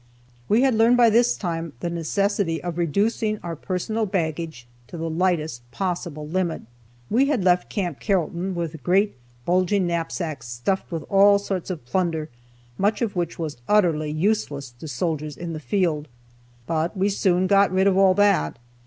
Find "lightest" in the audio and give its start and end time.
5.07-5.61